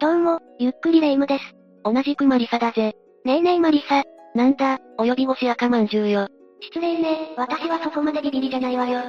[0.00, 1.44] どうも、ゆっくりレ夢ムです。
[1.84, 2.96] 同じくマリサだぜ。
[3.26, 4.02] ねえねえマリサ。
[4.34, 6.26] なんだ、お呼び越し赤まんじゅうよ。
[6.58, 9.02] 失礼ね、私はそこまでビビリじゃないわよ。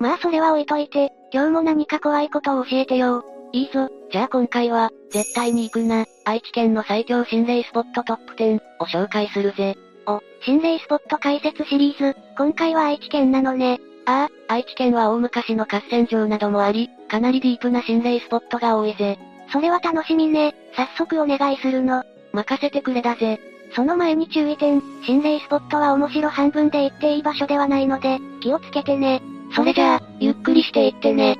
[0.00, 3.24] まあそれは置いといて、今日も何か怖いことを教えてよ。
[3.52, 9.76] いいぞ、じゃあ今回は、絶対に行くな、愛知県の最強心霊スポットトップ10を紹介するぜ。
[10.08, 13.78] お、心霊スポット解説シリーズ、今回は愛知県なのね。
[14.06, 19.16] ああ、愛知県は大昔の合戦場などもあり、かなりディープな心霊スポットが多いぜ。
[19.52, 20.54] それは楽しみね。
[20.74, 22.02] 早速お願いするの。
[22.32, 23.38] 任せてくれだぜ。
[23.74, 29.22] その前に注意点、心霊スポットは面白半分で行っていい場所ではないので、気をつけてね。
[29.54, 31.38] それじゃあ、ゆっくりしていってね。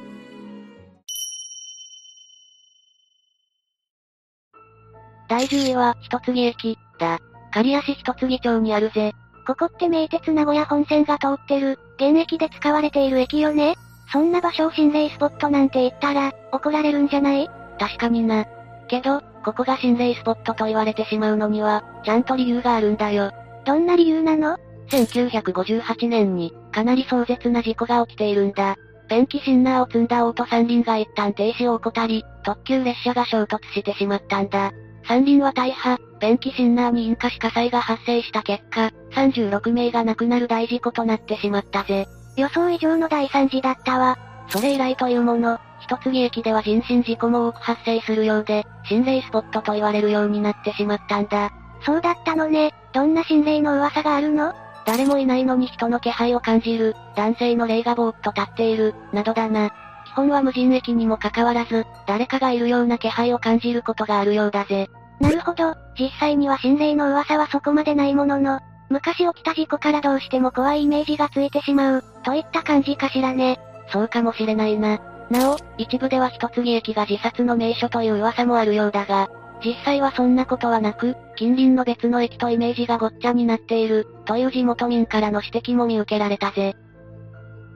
[5.28, 7.18] 第10位は、一継駅、だ。
[7.52, 9.12] 刈谷市一継町にあるぜ。
[9.46, 13.74] ここって名鉄名古屋本線が通ってる、現役で使われている駅よね
[14.12, 17.61] そんな場所を心霊スポットなんて言ったら、怒られるんじゃない？
[17.78, 18.46] 確かにな。
[18.88, 23.32] けど、ここが心霊スポットと言われてしまうのには、ちゃんと理由があるんだよ。
[23.64, 24.56] どんな理由なの
[24.90, 28.76] ?1958 年に、かなり壮絶な事故が起きているんだ。
[29.08, 34.72] ペンキシンナーを積んだオート三輪が一旦停止を怠り、特急列車が衝突してしまったんだ。
[35.04, 42.06] 三輪は大破、ペンキシンナーに引火し火災が発生した結果、36名が亡くなる大事故となってしまったぜ。
[42.36, 44.18] 予想以上の大惨事だったわ。
[44.48, 51.50] それ以来というもの、一継駅では人身事故も多く発生するようで、心霊スポットと言われるようになってしまったんだ。
[51.84, 52.72] そうだったのね。
[52.92, 54.54] どんな心霊の噂があるの？
[54.84, 59.70] 誰もいないのに人の気配を感じる、男性の霊がぼーっと立っている、などだな。
[60.06, 64.88] 基本は無人駅にもかかわらず、誰かがいるような気配を感じることがあるようだぜ。
[65.20, 73.58] なるほど、実際には心霊の噂はそこまでないものの、昔起きた事故からどうしても怖いイメージがついてしまう、といった感じかしらね。
[73.88, 75.00] そうかもしれないな。
[75.30, 79.28] なお、一部では一継駅が自殺の名所という噂もあるようだが、
[79.64, 86.74] 実際はそんなことはなく、近隣の別の駅とイメージがごっちゃになっている、という地元民からの指摘も見受けられたぜ。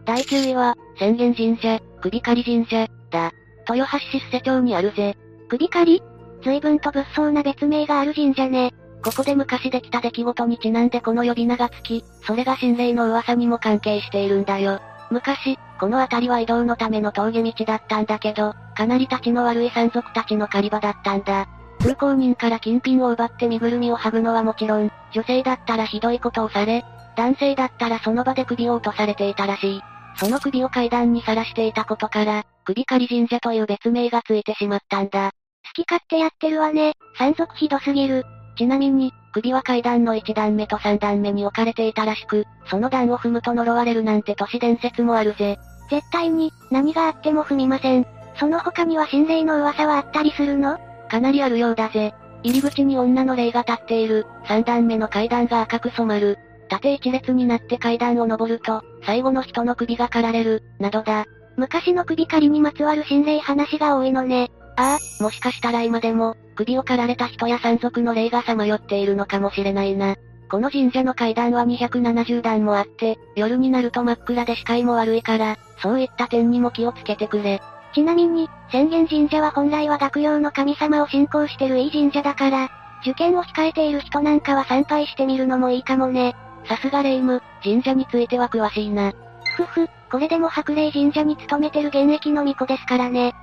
[0.04, 3.32] 第9位は、宣言神社、首狩り神社、だ。
[3.68, 5.16] 豊橋市施町にあるぜ。
[5.48, 6.02] 首狩り？
[6.42, 8.72] 随分と物騒な別名がある神社ね。
[9.04, 14.80] ここで昔できた出来事にちなんでこの呼び名がつき、それが心霊の噂にも関係しているんだよ。
[15.10, 21.48] 昔、この辺りは移動のための峠道だったんだけど、かなり立ちの悪い山賊たちの狩り場だったんだ。
[21.80, 26.84] 通行人から金品を奪って身ぐるみを剥ぐのはもちろん、女性だったらひどいことをされ、
[27.16, 29.82] 男性だったらその場で首を落とされていたらしい。
[30.16, 35.32] その首を階段にさらしていたことから、首狩り神社という別名がついてしまったんだ。
[35.66, 36.94] 好き勝手やってるわね。
[37.18, 38.24] 山賊ひどすぎる。
[38.56, 45.58] ちなみに、首は階段の1段目と3段目に置かれていたらしく、その段を踏むと呪われるなんて都市伝説もあるぜ。
[45.90, 48.06] 絶対に、何があっても踏みません。
[48.38, 50.78] その他には心霊の噂はあったりするの？
[51.08, 52.14] かなりあるようだぜ。
[52.42, 56.38] 入り口に女の霊が立っている、3段目の階段が赤く染まる。
[56.68, 61.24] 縦一列になって階段を登ると、最後の人の首が刈られる、などだ。
[61.56, 64.50] 昔の首狩りにまつわる心霊話が多いのね。
[64.76, 70.16] ああ、もしかしたら今でも、首を刈られた人や山賊の霊がさまよっているのかもしれないな。
[70.50, 77.60] この神社の階段は270段もあって、夜になると真っ暗で視界も悪いから、そういった点にも気をつけてくれ。
[77.94, 82.70] ちなみに、宣言神社は本来は学用の神様を信仰してるいい神社だから、
[83.00, 86.36] 受験を控えている人なんかは参拝してみるのもいいかもね。
[86.68, 89.12] さすが霊夢、神社については詳しいな。
[89.56, 93.34] ふふ、これでも白霊神社に勤めてる現役の巫女ですからね。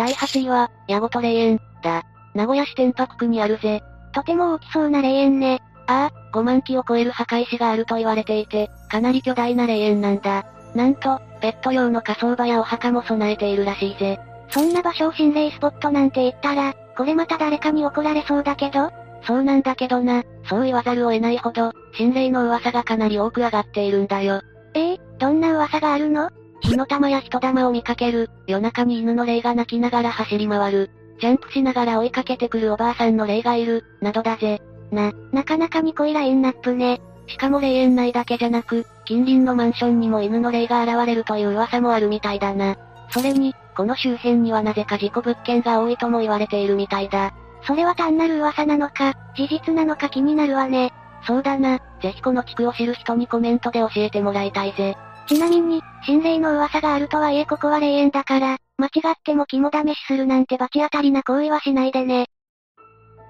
[0.00, 2.04] 第8位は、矢事霊園、だ。
[2.34, 3.82] 名古屋市天白区にあるぜ。
[4.14, 5.60] とても大きそうな霊園ね。
[5.88, 10.46] ああ、5万基を超える墓石があると言われていて、かなり巨大な霊園なんだ。
[10.74, 14.18] なんと、ペット用の火葬場やお墓も備えているらしいぜ。
[14.48, 18.90] そんな場所を心霊スポットなんて言ったら、これまた誰かに怒られそうだけど？
[19.26, 24.40] そうなんだけどな、そう言わざるを得ないほど、心霊の噂がかなり多く上がっているんだよ。
[24.72, 26.30] ええー、どんな噂があるの？
[26.60, 34.60] 火の玉や人玉を見かける、夜中に犬の霊が鳴きながら走り回る、ジャンプしながら追いかけてくるおばあさんの霊がいる、などだぜ。
[34.90, 37.00] な、なかなかに濃いラインナップね。
[37.26, 42.76] しかも霊園内だけじゃなく、近隣のマンションにも犬の霊が現れるという噂もあるみたいだな。
[43.10, 47.32] それに、この周辺にはなぜか事故物件が多いとも言われているみたいだ。
[47.62, 50.92] それは単なる噂なのか、事実なのか気になるわね。
[51.26, 54.96] そうだな、ぜひこの地区を知る人にコメントで教えてもらいたいぜ。
[55.30, 62.26] ちなみに、心霊の噂があるとはいえここは霊園だから、間違っても肝試しするなんて罰当たりな行為はしないでね。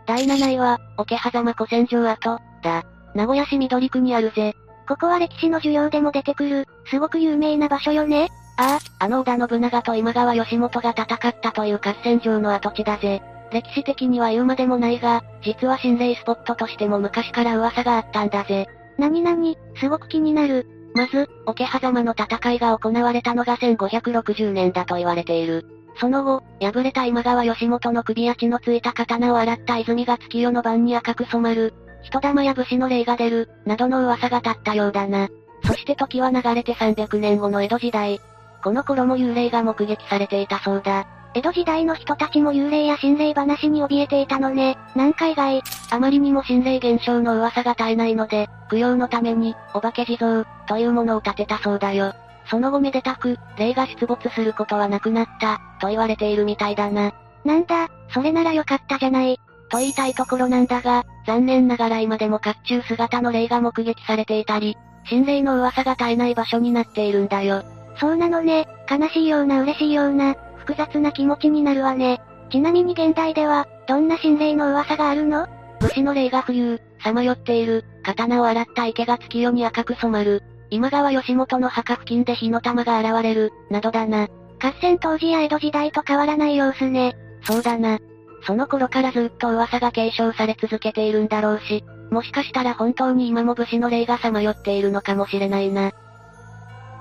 [0.07, 2.85] 第7位は、桶狭間古戦場跡、だ。
[3.15, 4.55] 名古屋市緑区にあるぜ。
[4.89, 8.29] ここは歴史の授業でも出てくる、すごく有名な場所よね。
[8.57, 13.21] ああ、あの織田信長と今川義元が戦ったという合戦場の跡地だぜ。
[13.53, 18.69] 歴史的には言うまでもないが、実は心霊スポットとしても昔から噂があったんだぜ。
[18.97, 20.80] なになに、すごく気になる。
[20.95, 25.67] まず、桶狭間の戦いが行われたのが1560年だと言われている。
[25.97, 35.29] その後、敗れた今川義元の首や血のついた刀を洗った泉が月夜の晩に赤く染まる、人玉や武士の霊が出る、などの噂が立ったようだな。
[35.65, 38.21] そして時は流れて300年後の江戸時代。
[38.63, 41.07] この頃も幽霊が目撃されていたそうだ。
[41.33, 44.77] 江戸時代の人たちも幽霊や心霊話に怯えていたのね。
[44.95, 45.63] 南海外。
[45.91, 52.15] あまりにも心霊現象の噂が絶えないので、供養のために、お化け地蔵、というものを建てたそうだよ。
[52.47, 57.13] その後めでたく、霊が出没することはなくなった、と言われているみたいだな。
[57.45, 59.39] なんだ、それならよかったじゃない。
[59.69, 67.63] と言いたいところなんだが、残念ながら今でも甲冑姿の霊が目撃されていたり、心霊の噂が絶えない場所になっているんだよ。
[67.99, 72.21] そうなのね、悲しいような嬉しいような、複雑な気持ちになるわね。
[72.51, 75.47] ちなみに現代では、どんな心霊の噂があるの？
[75.81, 84.29] 武士の霊が浮遊、さまよっている、刀を洗った池が月夜に赤く染まる、今川義元の墓付近で火の玉が現れる、などだな。
[84.63, 87.17] 合戦当時や江戸時代と変わらない様子ね。
[87.43, 87.99] そうだな。
[88.47, 95.93] その頃からずっと噂が継承され続けているんだろうし、もしかしたら本当に今も武士の霊がさまよっているのかもしれないな。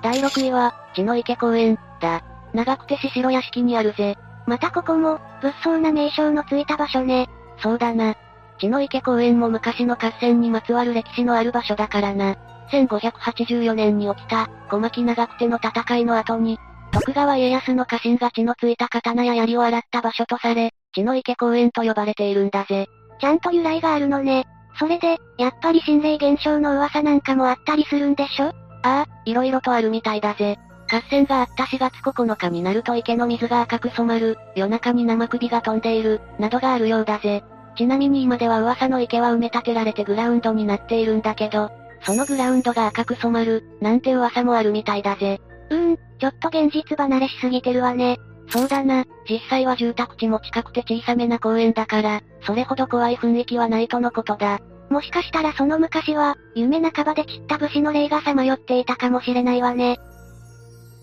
[0.02, 2.24] 第6位は、血の池公園、だ。
[2.54, 4.18] 長くてししろ屋敷にあるぜ。
[4.48, 7.30] またここも、物騒な名称のついた場所ね。
[7.62, 8.16] そうだな。
[8.60, 12.36] 血の池公園も昔の合戦にまつわる歴史のある場所だからな。
[12.72, 16.60] 1584年に起きた、小牧長久手の戦いの後に、
[16.92, 22.88] 徳川家康の家臣が血のついた刀や槍を洗った場所とされ、血の池公園と呼ばれているんだぜ。
[23.22, 24.46] ちゃんと由来があるのね。
[24.80, 28.48] それで、やっぱり心霊現象の噂なんかもあったりするんでしょ？
[28.48, 28.52] あ
[28.84, 30.58] あ、色々とあるみたいだぜ。
[30.90, 37.44] 合戦があった4月9日になると池の水が赤く染まる、夜中に生首が飛んでいる、などがあるようだぜ。
[37.78, 41.70] ちなみに今では噂の池は埋め立てられてグラウンドになっているんだけど、
[42.02, 45.40] そのグラウンドが赤く染まる、なんて噂もあるみたいだぜ。
[45.70, 48.18] うーん、ちょっと現実離れしすぎてるわね。
[48.50, 54.60] そうだな、実際は住宅地も近くて小さめな公園だから、それほど怖い雰囲気はないとのことだ。
[54.90, 60.00] もしかしたらその昔は、夢半ばで散った武士の霊がさまよっていたかもしれないわね。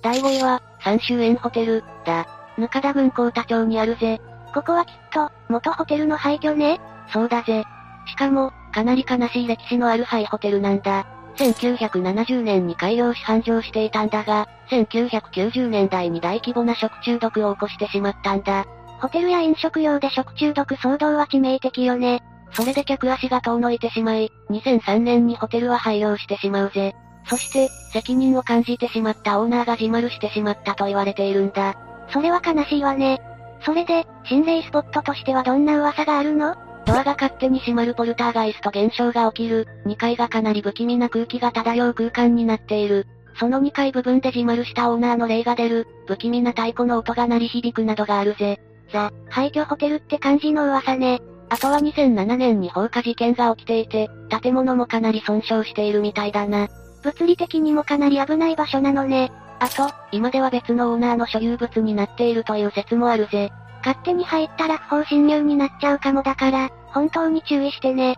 [0.06, 2.28] 第5位は、三州園ホテル、だ。
[2.56, 4.20] ぬかだ郡高田町にあるぜ。
[4.54, 6.80] ここはきっと、元ホテルの廃墟ね
[7.12, 7.64] そうだぜ。
[8.06, 11.06] しかも、かなり悲しい歴史のある廃ホテルなんだ。
[11.38, 18.64] 1970年に開業し繁盛していたんだが、1990年代に大規模な食中毒を起こしてしまったんだ。
[19.00, 22.22] ホテルや飲食用で食中毒騒動は致命的よね。
[22.52, 26.94] それで客足が遠のいてしまい、2003年にホテルは廃業してしまうぜ。
[27.28, 31.74] そして、責任を感じてしまったオーナーが自丸してしまったと言われているんだ。
[32.10, 33.20] それは悲しいわね。
[33.64, 36.54] それで、心霊スポットとしてはどんな噂があるの？
[36.86, 43.08] ドアが勝手に閉まるポルターガイスト現象が起きる、2階がかなり不気味な空気が漂う空間になっている。
[43.40, 48.60] その2階部分で自丸したオーナーの霊が出る、不気味な太鼓の音が鳴り響くなどがあるぜ。
[48.92, 51.20] ザ・廃墟ホテルって感じの噂ね。
[51.48, 54.08] あとは2007年に放火事件が起きていて、
[54.40, 56.68] 建物もかなり損傷しているみたいだな。
[57.06, 59.30] 物理的にもかなり危ない場所なのね。
[59.60, 63.52] あと、今では別のオーナーの所有物になっているという説もあるぜ。
[63.84, 68.16] 勝手に入ったら不法侵入になっちゃうかもだから、本当に注意してね。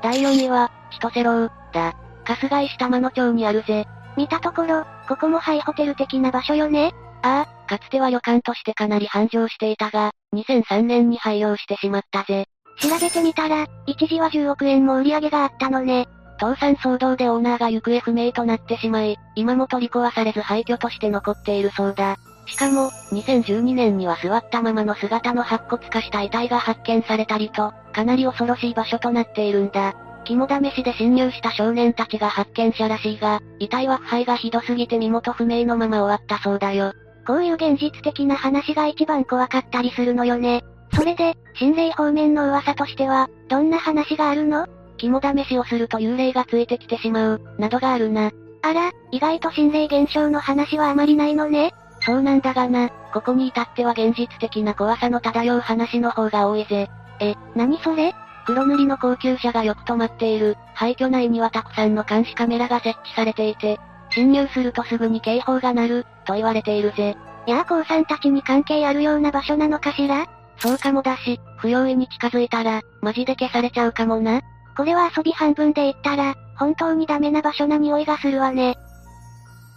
[0.00, 1.94] 第4位は、千歳楼、だ。
[2.24, 3.86] 春日井下間野町にあるぜ。
[4.16, 12.46] 見たところ、ここもハイホテル的な場所よねああ、かつては旅館としてかなり繁盛していたが、2003年に廃業してしまったぜ。
[12.80, 16.06] 調べてみたら、一時は10億円も売り上げがあったのね。
[16.42, 22.16] 倒産騒動でオーナーが行方不明となってしまい、今も取り壊されず廃墟として残っているそうだ。
[22.46, 29.94] しかも、2012年には座ったままの姿の白骨化した遺体が発見されたりと、かなり恐ろしい場所となっているんだ。
[30.24, 36.92] 肝試しで侵入した少年たちが発見者らしいが、遺体は腐敗がひどすぎて身元不明のまま終わったそうだよ。
[37.24, 40.64] こういう現実的な話が一番怖かったりするのよね。
[40.92, 44.66] それで、心霊方面の噂としては、どんな話があるの？
[45.02, 48.30] 肝試しをすると幽霊がついてきてしまう、などがあるな。
[48.62, 51.72] あら、意外と心霊現象の話はあまりないのね。
[52.00, 56.88] そうなんだがな、ここに至っては現実的な怖さの漂う話の方が多いぜ。
[57.18, 58.14] え、何それ
[58.46, 63.80] 黒塗りの高級車がよく止まっている、廃墟内にはたくさんの監視カメラが設置されていて、
[64.10, 67.16] 侵入するとすぐに警報が鳴る、と言われているぜ。
[67.48, 70.26] やあ、高さんたちに関係あるような場所なのかしら
[70.58, 74.42] そうかもだし、不用意に近づいたら、マジで消されちゃうかもな。
[74.76, 78.76] これは遊び半分で言ったら、本当にダメな場所な匂いがするわね。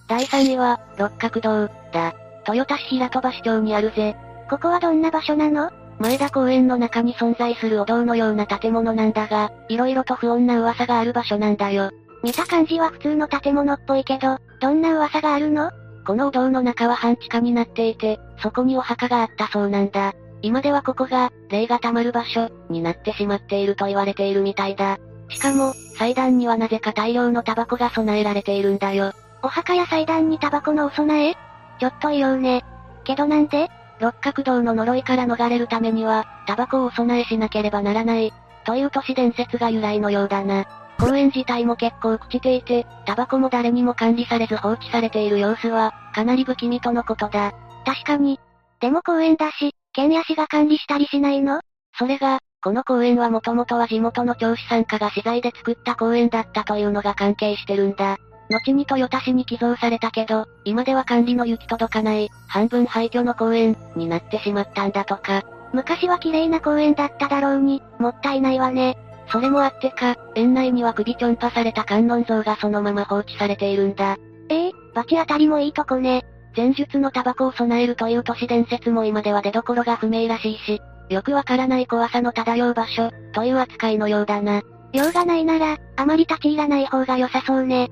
[0.08, 2.16] 第3位は、六角堂、だ。
[2.48, 4.16] 豊田市平戸橋町にあるぜ。
[4.50, 5.72] ここはどんな場所なの？
[5.98, 11.90] 前田公園の中に存在するお堂のような建物なんだが、色々と不穏な噂がある場所なんだよ。
[12.24, 15.72] 見た感じは普通の建物っぽいけど、どんな噂があるの？
[16.06, 20.14] このお堂の中は半地下になっていて、そこにお墓があったそうなんだ。
[20.42, 24.98] 今ではここが、霊が溜まる場所、になってしまっていると言われているみたいだ。
[25.30, 29.14] しかも、祭壇にはなぜか大量のタバコが備えられているんだよ。
[29.42, 31.36] お墓や祭壇にタバコのお供え？
[31.80, 32.64] ちょっと異様ね。
[33.04, 33.70] けどなんで？
[34.00, 38.34] 六角堂の呪いから逃れるためには、タバコをお供えしなければならない、
[38.66, 40.66] という都市伝説が由来のようだな。
[41.00, 47.54] 公園自体も結構朽ちていて、タバコも誰にも管理されず放置されている様子は、かなり不気味とのことだ。
[47.86, 48.40] 確かに。
[48.80, 51.62] でも公園だし、県や市が管理したりしないの？
[51.98, 58.18] それが、この公園はもともとは地元の教師参加が資材で作った公園だったというのが関係してるんだ。
[58.50, 65.44] 後に豊田市に寄贈されたけど、今では管理の行き届かない、半分廃墟の公園、になってしまったんだとか。
[65.72, 68.98] 昔は綺麗な公園だっただろうに、もったいないわね。
[69.32, 74.18] それもあってか、園内には首ちょんぱされた観音像がそのまま放置されているんだ。
[74.50, 76.26] ええー、バチ当たりもいいとこね。
[76.56, 84.62] 前述のタバコを備えるという都市伝説も今では出所が不明らしいし、よくわからない怖さの漂う場所、という扱いのようだな。
[84.94, 87.90] 用がないなら、あまり立ち入らない方が良さそうね。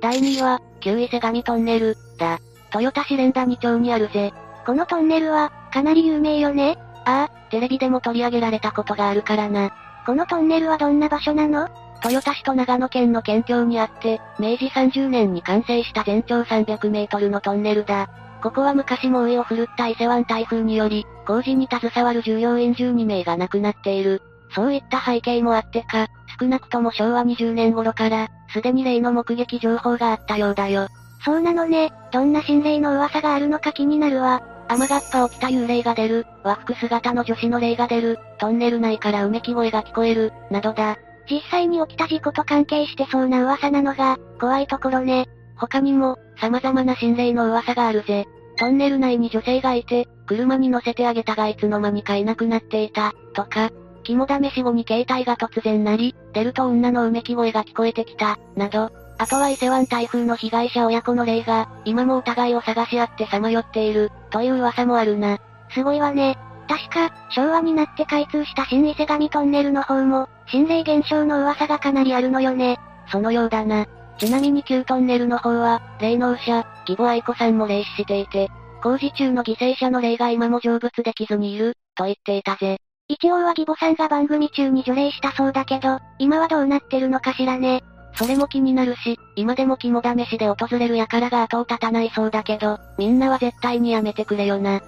[0.00, 2.38] 第2位は、旧伊勢神トンネル、だ。
[2.74, 4.32] 豊田市連田2町にあるぜ。
[4.64, 9.72] このトンネルは、かなり有名よねああ、テレビでも取り上げられたことがあるからな。
[10.06, 11.68] このトンネルはどんな場所なの？
[12.04, 18.08] 豊田市と長野県の県境にあって、明治30年に完成した全長300メートルのトンネルだ。
[18.42, 24.22] ここは昔猛威を振るった伊勢湾台風により、工事に携わる従業員12名が亡くなっている。
[24.54, 26.06] そういった背景もあってか、
[26.40, 30.88] 少なくとも昭和20年頃から、すでに霊の目撃情報があったようだよ。
[31.24, 34.40] そうなのね、どんな心霊の噂があるのか気になるわ。
[34.68, 40.96] 雨がっぱ起きた幽霊が出る、和服姿の女子の霊が出る、トンネル内からうめき声が聞こえる、などだ。
[41.30, 45.28] 実際に起きた事故と関係してそうな噂なのが、怖いところね。
[45.56, 48.26] 他にも、様々な心霊の噂があるぜ。
[48.58, 53.70] トンネル内に女性がいて、車に乗せてあげたがいつの間にかいなくなっていた、とか、
[54.04, 65.38] 肝試し後に携帯が突然鳴り、出ると女のうめき声が聞こえてきた、など、あとは伊勢湾台風の被害者親子の霊が、今もお互いを探し合ってさまよっている、という噂もあるな。
[65.70, 66.38] すごいわね。
[66.68, 72.78] 確か、昭和になって開通した新伊勢神トンネルの方も、心霊現象の噂がかなりあるのよね。
[73.10, 73.86] そのようだな。
[74.18, 78.50] ちなみに旧トンネルの方は、霊能者、義母愛子さんも霊視していて、
[78.82, 82.78] 工事中の犠牲者の霊が今も成仏できずにいる、と言っていたぜ。
[83.08, 87.82] 一応は義母さんが番組中に除霊したそうだけど、今はどうなってるのかしらね。
[88.14, 94.80] それも気になるし、今でも肝試しで訪れる輩が後を絶たないそうだけど、みんなは絶対にやめてくれよな。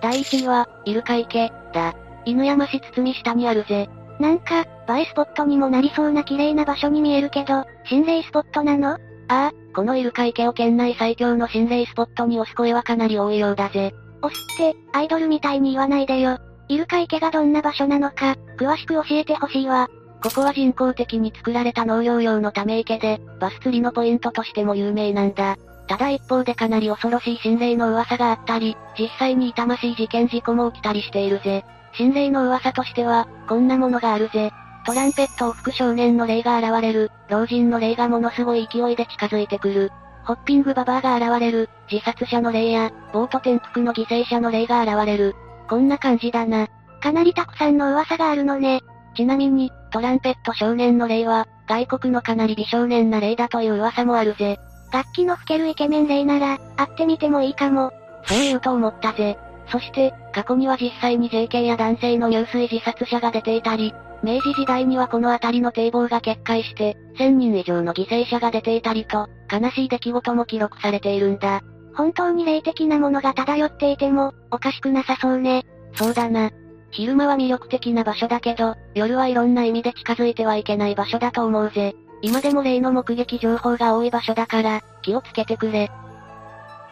[0.00, 1.94] 第1位は、イルカ池、だ。
[2.24, 3.88] 犬山市堤下にあるぜ。
[4.20, 8.90] なんか、映えスポットにもなりそうな綺麗な場所に見えるけど、心霊スポットなの？
[8.90, 13.92] ああ、このイルカ池を県内最強の心霊スポットに押す声はかなり多いようだぜ。
[14.22, 16.38] 押すって、アイドルみたいに言わないでよ。
[16.68, 19.88] イルカ池がどんな場所なのか、詳しく教えてほしいわ。
[20.22, 25.56] ここは人工的に作られた農業用のため池で、バス釣りのポイントとしても有名なんだ。
[25.88, 31.64] ただ一方でかなり恐ろしい心霊の噂があったり、実際に痛ましい事件事故も起きたりしているぜ。
[31.94, 34.52] 心霊の噂としては、こんなものがあるぜ。
[34.84, 39.90] トランペットを吹く少年の霊が現れる、老人の霊がものすごい勢いで近づいてくる。
[40.24, 45.34] ホッピングババアが現れる、自殺者の霊や、ボート転覆の犠牲者の霊が現れる。
[45.70, 46.68] こんな感じだな。
[47.00, 48.82] かなりたくさんの噂があるのね。
[49.16, 54.58] ちなみに、トランペット少年の霊は、外国のかなり美少年な霊だという噂もあるぜ。
[54.90, 57.92] 楽器の吹けるイケメン霊なら、会ってみてもいいかも。
[58.24, 59.38] そう言うと思ったぜ。
[59.70, 71.60] そして、過去には実際に JK や男性の入水自殺者が出ていたり、明治時代にはこの辺りの堤防が決壊して、1000人以上の犠牲者が出ていたりと、悲しい出来事も記録されているんだ。
[71.94, 75.64] 本当に霊的なものが漂っていても、おかしくなさそうね。
[75.94, 76.50] そうだな。
[76.90, 81.94] 昼間は魅力的な場所だけど、夜はいろんな意味で近づいてはいけない場所だと思うぜ。
[82.20, 85.90] 今でも例の目撃情報が多い場所だから、気をつけてくれ。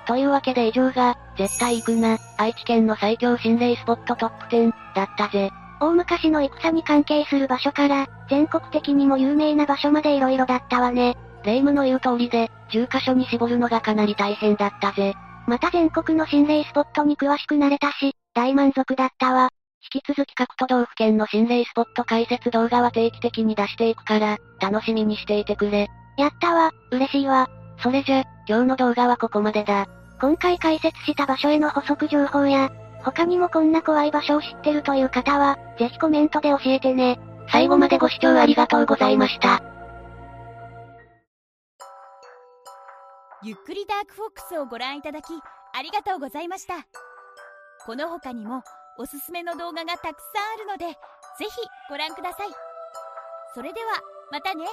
[0.07, 5.51] というわけで以上が、絶対行くな、愛知県の最強心霊スポットトップ10、だったぜ。
[5.81, 11.17] 大昔の戦に関係する場所から、全国的にも有名な場所まで色々だったわね。
[11.45, 15.15] 霊夢の言う通りで、10カ所に絞るのがかなり大変だったぜ。
[15.47, 19.51] また全国の心霊スポットに詳しくなれたし、大満足だったわ。
[19.83, 25.89] 引き続き各都道府県の心霊スポット解説動画は定期的に出していくから、楽しみにしていてくれ。
[26.17, 27.49] やったわ、嬉しいわ。
[27.83, 29.87] それじゃ、今日の動画はここまでだ。
[30.21, 32.71] 今回解説した場所への補足情報や、
[33.05, 37.21] 他にもこんな怖い場所を知ってるという方は、ぜひコメントで教えてね。
[37.53, 39.63] 最後までご視聴ありがとうございました。
[43.43, 45.27] ゆっくりダークフォックスをご覧いただき、
[45.73, 46.75] ありがとうございました。
[47.85, 48.63] この他にも、
[48.99, 50.87] おすすめの動画がたくさんあるので、
[51.39, 51.51] ぜひ
[51.91, 52.49] ご覧ください。
[53.55, 54.01] それでは、
[54.33, 54.67] またね。